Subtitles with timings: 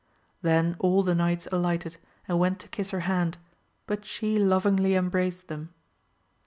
[0.41, 1.97] Then all the knights alighted
[2.27, 3.37] and went to kiss her hand,
[3.85, 5.75] but she lovingly embraced them.